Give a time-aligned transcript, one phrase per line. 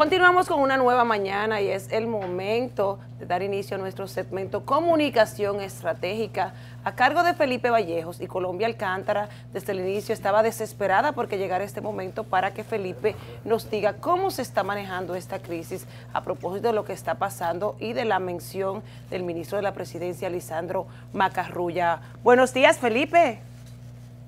[0.00, 4.64] Continuamos con una nueva mañana y es el momento de dar inicio a nuestro segmento
[4.64, 9.28] Comunicación Estratégica a cargo de Felipe Vallejos y Colombia Alcántara.
[9.52, 13.14] Desde el inicio estaba desesperada porque llegara este momento para que Felipe
[13.44, 17.76] nos diga cómo se está manejando esta crisis a propósito de lo que está pasando
[17.78, 22.00] y de la mención del ministro de la Presidencia, Lisandro Macarrulla.
[22.22, 23.49] Buenos días, Felipe.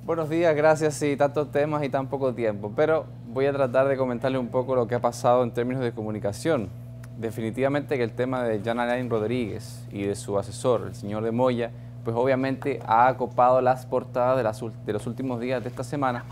[0.04, 0.94] Buenos días, gracias.
[0.94, 4.74] Sí, tantos temas y tan poco tiempo, pero voy a tratar de comentarle un poco
[4.74, 6.70] lo que ha pasado en términos de comunicación.
[7.18, 11.30] Definitivamente que el tema de Jan Alain Rodríguez y de su asesor, el señor de
[11.30, 11.70] Moya,
[12.02, 14.36] pues obviamente ha acopado las portadas
[14.84, 16.24] de, los últimos días de esta semana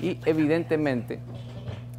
[0.00, 1.18] y evidentemente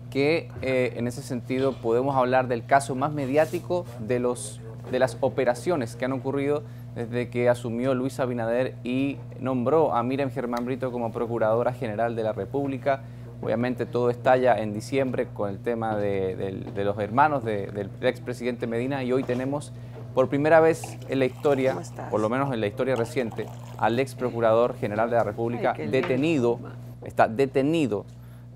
[0.09, 5.17] que eh, en ese sentido podemos hablar del caso más mediático de, los, de las
[5.20, 6.64] operaciones que han ocurrido
[6.98, 12.23] desde que asumió Luis Abinader y nombró a Miriam Germán Brito como Procuradora General de
[12.23, 13.02] la República.
[13.40, 19.12] Obviamente todo estalla en diciembre con el tema de, los hermanos del expresidente Medina y
[19.12, 19.73] hoy tenemos
[20.16, 21.78] por primera vez en la historia,
[22.09, 23.45] por lo menos en la historia reciente,
[23.78, 26.59] al ex procurador general de la República detenido,
[27.06, 28.08] está detenido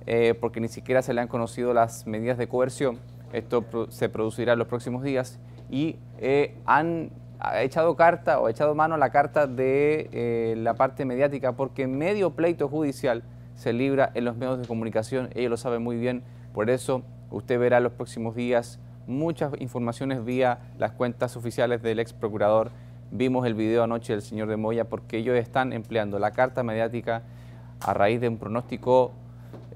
[0.07, 2.97] eh, porque ni siquiera se le han conocido las medidas de coerción.
[3.33, 7.11] Esto se producirá en los próximos días y eh, han
[7.43, 11.53] ha echado carta o ha echado mano a la carta de eh, la parte mediática
[11.53, 13.23] porque medio pleito judicial
[13.55, 17.59] se libra en los medios de comunicación, ellos lo saben muy bien, por eso usted
[17.59, 22.69] verá en los próximos días muchas informaciones vía las cuentas oficiales del ex procurador.
[23.09, 27.23] Vimos el video anoche del señor de Moya porque ellos están empleando la carta mediática
[27.79, 29.11] a raíz de un pronóstico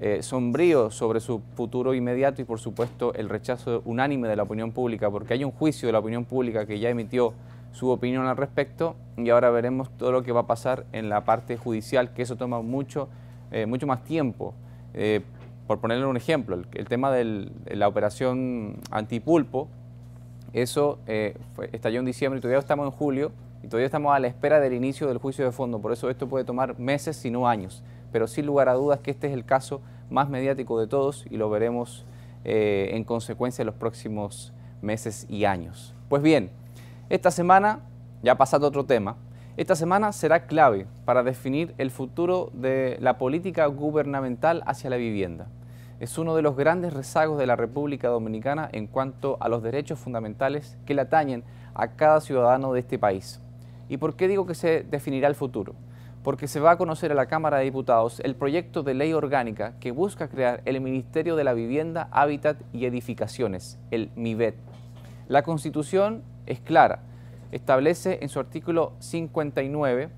[0.00, 4.72] eh, sombrío sobre su futuro inmediato y por supuesto el rechazo unánime de la opinión
[4.72, 7.34] pública, porque hay un juicio de la opinión pública que ya emitió
[7.76, 11.26] su opinión al respecto y ahora veremos todo lo que va a pasar en la
[11.26, 13.10] parte judicial, que eso toma mucho,
[13.50, 14.54] eh, mucho más tiempo.
[14.94, 15.20] Eh,
[15.66, 19.68] por ponerle un ejemplo, el, tema de la operación antipulpo,
[20.54, 21.36] eso eh,
[21.72, 23.32] estalló en diciembre y todavía estamos en julio
[23.62, 26.28] y todavía estamos a la espera del inicio del juicio de fondo, por eso esto
[26.28, 29.44] puede tomar meses, si no años, pero sin lugar a dudas que este es el
[29.44, 32.06] caso más mediático de todos y lo veremos
[32.44, 35.94] en consecuencia en los próximos meses y años.
[36.08, 36.50] Pues bien,
[37.08, 37.80] esta semana,
[38.22, 39.16] ya pasando a otro tema,
[39.56, 45.46] esta semana será clave para definir el futuro de la política gubernamental hacia la vivienda.
[46.00, 50.00] Es uno de los grandes rezagos de la República Dominicana en cuanto a los derechos
[50.00, 53.40] fundamentales que le atañen a cada ciudadano de este país.
[53.88, 55.74] ¿Y por qué digo que se definirá el futuro?
[56.24, 59.74] Porque se va a conocer a la Cámara de Diputados el proyecto de ley orgánica
[59.78, 64.56] que busca crear el Ministerio de la Vivienda, Hábitat y Edificaciones, el MIVET.
[65.28, 67.00] La Constitución es clara.
[67.52, 70.08] Establece en su artículo 59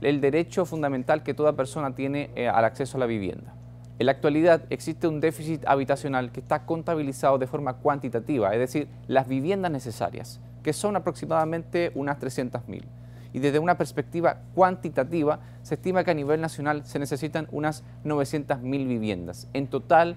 [0.00, 3.54] el derecho fundamental que toda persona tiene eh, al acceso a la vivienda.
[3.98, 8.88] En la actualidad existe un déficit habitacional que está contabilizado de forma cuantitativa, es decir,
[9.08, 12.84] las viviendas necesarias, que son aproximadamente unas 300.000.
[13.32, 18.60] Y desde una perspectiva cuantitativa, se estima que a nivel nacional se necesitan unas 900.000
[18.86, 19.48] viviendas.
[19.52, 20.16] En total,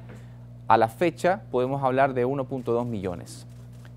[0.67, 3.47] a la fecha, podemos hablar de 1.2 millones.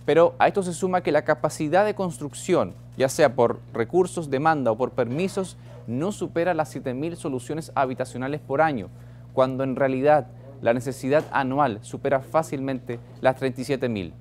[0.04, 4.70] Pero a esto se suma que la capacidad de construcción, ya sea por recursos, demanda
[4.70, 5.56] o por permisos,
[5.86, 8.88] no supera las 7.000 soluciones habitacionales por año,
[9.32, 10.26] cuando en realidad
[10.60, 14.12] la necesidad anual supera fácilmente las 37.000.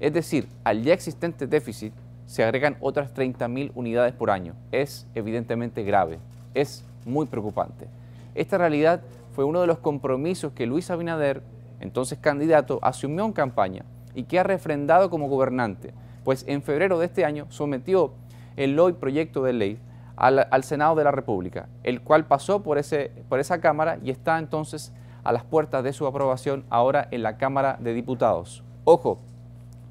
[0.00, 1.92] Es decir, al ya existente déficit
[2.26, 4.54] se agregan otras 30.000 unidades por año.
[4.70, 6.18] Es evidentemente grave,
[6.54, 7.88] es muy preocupante.
[8.34, 9.02] Esta realidad
[9.34, 11.42] fue uno de los compromisos que Luis Abinader,
[11.80, 13.84] entonces candidato, asumió en campaña
[14.14, 18.12] y que ha refrendado como gobernante, pues en febrero de este año sometió
[18.56, 19.78] el hoy proyecto de ley
[20.16, 24.38] al, Senado de la República, el cual pasó por, ese, por esa Cámara y está
[24.38, 24.92] entonces
[25.24, 28.62] a las puertas de su aprobación ahora en la Cámara de Diputados.
[28.84, 29.18] Ojo,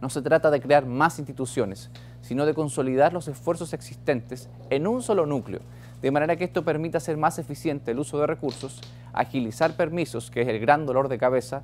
[0.02, 1.90] no se trata de crear más instituciones,
[2.22, 5.62] sino de consolidar los esfuerzos existentes en un solo núcleo,
[6.02, 8.82] de manera que esto permita hacer más eficiente el uso de recursos,
[9.14, 11.62] agilizar permisos, que es el gran dolor de cabeza,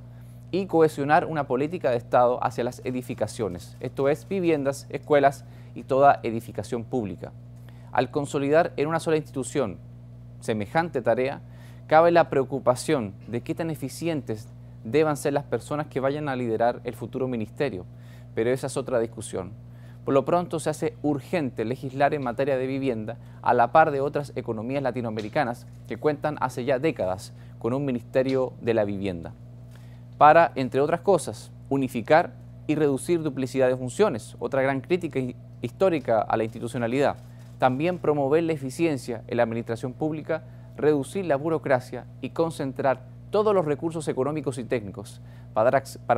[0.50, 6.20] y cohesionar una política de Estado hacia las edificaciones, esto es viviendas, escuelas y toda
[6.22, 7.32] edificación pública.
[7.92, 9.78] Al consolidar en una sola institución
[10.40, 11.42] semejante tarea,
[11.86, 14.48] cabe la preocupación de qué tan eficientes
[14.84, 17.84] deban ser las personas que vayan a liderar el futuro ministerio,
[18.34, 19.52] pero esa es otra discusión.
[20.04, 24.00] Por lo pronto se hace urgente legislar en materia de vivienda a la par de
[24.00, 29.34] otras economías latinoamericanas que cuentan hace ya décadas con un Ministerio de la Vivienda
[30.18, 32.32] para, entre otras cosas, unificar
[32.66, 35.20] y reducir duplicidad de funciones, otra gran crítica
[35.62, 37.16] histórica a la institucionalidad.
[37.58, 40.42] También promover la eficiencia en la administración pública,
[40.76, 43.00] reducir la burocracia y concentrar
[43.30, 45.20] todos los recursos económicos y técnicos
[45.54, 45.70] para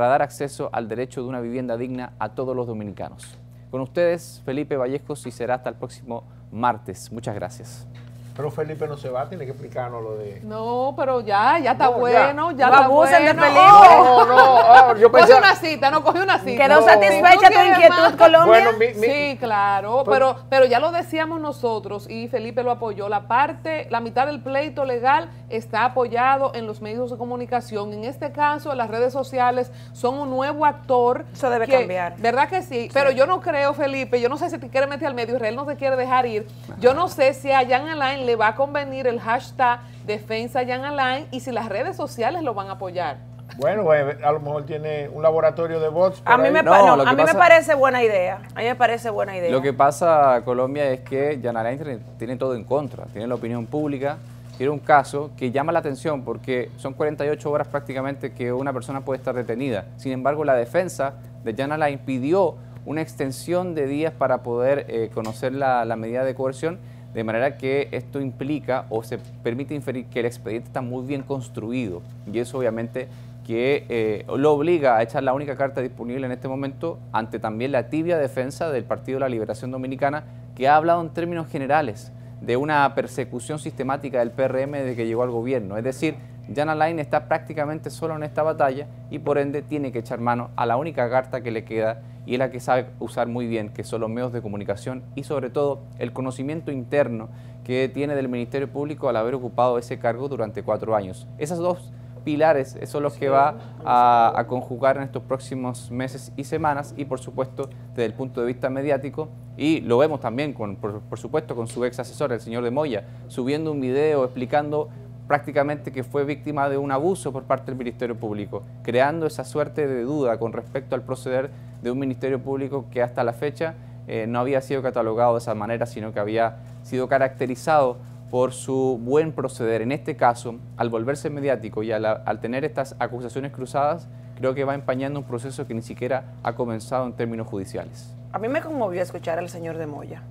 [0.07, 3.39] dar, acceso al derecho de una vivienda digna a todos los dominicanos.
[3.71, 7.11] Con ustedes, Felipe Vallejos, y será hasta el próximo martes.
[7.11, 7.87] Muchas gracias.
[8.35, 10.39] Pero Felipe no se va, tiene que explicarnos lo de.
[10.43, 13.41] No, pero ya, ya está bueno, ya, no está abusen bueno.
[13.41, 13.65] de Felipe.
[13.97, 15.37] No, no, ah, yo Coge pensé.
[15.37, 16.63] una cita, no coge una cita.
[16.67, 16.85] ¿Quedó No.
[16.87, 18.45] satisfecha tu inquietud, más- Colombia?
[18.45, 23.09] Bueno, mi- mi- Sí, claro, pero, pero ya lo decíamos nosotros y Felipe lo apoyó.
[23.09, 27.91] La parte, la mitad del pleito legal está apoyado en los medios de comunicación.
[27.93, 31.25] En este caso, las redes sociales son un nuevo actor.
[31.33, 32.15] Eso debe que- cambiar.
[32.17, 32.89] ¿Verdad que sí?
[32.93, 35.55] Pero yo no creo, Felipe, yo no sé si te quiere meter al medio, Israel
[35.55, 36.47] no te quiere dejar ir.
[36.79, 40.85] Yo no sé si a Jan Alain le va a convenir el hashtag defensa Jan
[40.85, 43.17] Alain y si las redes sociales lo van a apoyar.
[43.57, 46.21] Bueno, pues, a lo mejor tiene un laboratorio de bots.
[46.25, 48.41] A mí, me, No, no, a mí me parece buena idea.
[48.55, 49.51] A mí me parece buena idea.
[49.51, 53.05] Lo que pasa, Colombia, es que Jan Alain tiene, tiene todo en contra.
[53.05, 54.17] Tiene la opinión pública,
[54.57, 59.01] tiene un caso que llama la atención porque son 48 horas prácticamente que una persona
[59.01, 59.85] puede estar detenida.
[59.97, 61.13] Sin embargo, la defensa
[61.43, 66.23] de Jan Alain pidió una extensión de días para poder eh, conocer la, la medida
[66.23, 66.79] de coerción,
[67.13, 71.23] de manera que esto implica o se permite inferir que el expediente está muy bien
[71.23, 72.01] construido.
[72.31, 73.07] Y eso obviamente
[73.45, 77.71] que eh, lo obliga a echar la única carta disponible en este momento ante también
[77.71, 80.23] la tibia defensa del Partido de la Liberación Dominicana,
[80.55, 85.23] que ha hablado en términos generales de una persecución sistemática del PRM desde que llegó
[85.23, 85.77] al gobierno.
[85.77, 86.15] Es decir,
[86.53, 90.49] Jan Alain está prácticamente solo en esta batalla y por ende tiene que echar mano
[90.55, 93.69] a la única carta que le queda y es la que sabe usar muy bien,
[93.69, 97.29] que son los medios de comunicación y sobre todo el conocimiento interno
[97.63, 101.27] que tiene del Ministerio Público al haber ocupado ese cargo durante cuatro años.
[101.37, 101.91] Esas dos
[102.23, 107.19] pilares son los que va a, conjugar en estos próximos meses y semanas y por
[107.19, 111.67] supuesto desde el punto de vista mediático y lo vemos también con, por supuesto con
[111.67, 114.89] su ex asesor, el señor de Moya, subiendo un video explicando
[115.31, 119.87] prácticamente que fue víctima de un abuso por parte del Ministerio Público, creando esa suerte
[119.87, 121.51] de duda con respecto al proceder
[121.81, 123.75] de un Ministerio Público que hasta la fecha
[124.09, 127.95] eh, no había sido catalogado de esa manera, sino que había sido caracterizado
[128.29, 129.81] por su buen proceder.
[129.81, 134.65] En este caso, al volverse mediático y al, al tener estas acusaciones cruzadas, creo que
[134.65, 138.13] va empañando un proceso que ni siquiera ha comenzado en términos judiciales.
[138.33, 140.23] A mí me conmovió escuchar al señor de Moya.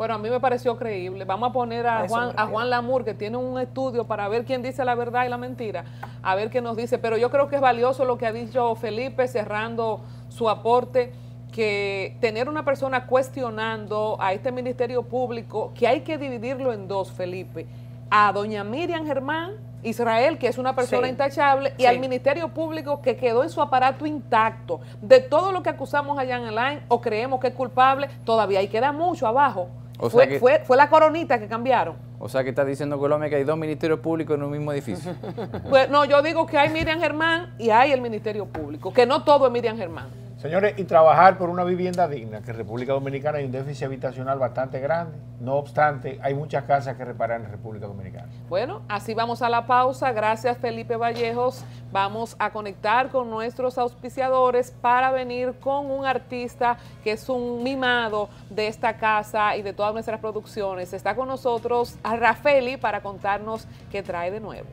[0.00, 1.26] Bueno, a mí me pareció creíble.
[1.26, 2.46] Vamos a poner A Juan, a.
[2.46, 5.84] Juan Lamour, que tiene un estudio para ver quién dice la verdad y la mentira,
[6.22, 6.96] a ver qué nos dice.
[6.96, 10.00] Pero yo creo que es valioso lo que ha dicho Felipe, cerrando
[10.30, 11.12] su aporte,
[11.52, 17.12] que tener una persona cuestionando a este Ministerio Público, que hay que dividirlo en dos,
[17.12, 17.66] Felipe,
[18.08, 19.52] a doña Miriam Germán,
[19.82, 21.10] Israel, que es una persona Sí.
[21.10, 21.86] intachable, y Sí.
[21.86, 24.80] al Ministerio Público que quedó en su aparato intacto.
[25.02, 28.68] De todo lo que acusamos a Jan Alain o creemos que es culpable, todavía ahí
[28.68, 29.68] queda mucho abajo.
[30.00, 31.96] O fue, sea que- fue, fue la coronita que cambiaron.
[32.18, 35.12] O sea que está diciendo Colombia que hay dos ministerios públicos en un mismo edificio.
[35.70, 39.22] Pues, no, yo digo que hay Miriam Germán y hay el Ministerio Público, que no
[39.24, 40.08] todo es Miriam Germán.
[40.40, 44.38] Señores, y trabajar por una vivienda digna, que en República Dominicana hay un déficit habitacional
[44.38, 45.18] bastante grande.
[45.38, 48.28] No obstante, hay muchas casas que reparar en República Dominicana.
[48.48, 50.12] Bueno, así vamos a la pausa.
[50.12, 51.62] Gracias Felipe Vallejos.
[51.92, 58.30] Vamos a conectar con nuestros auspiciadores para venir con un artista que es un mimado
[58.48, 60.94] de esta casa y de todas nuestras producciones.
[60.94, 64.68] Está con nosotros a Rafeli para contarnos qué trae de nuevo.